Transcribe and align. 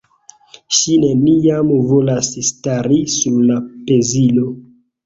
Ŝi 0.77 0.95
neniam 1.03 1.69
volas 1.91 2.33
stari 2.49 3.01
sur 3.19 3.39
la 3.53 3.63
pezilo. 3.87 4.53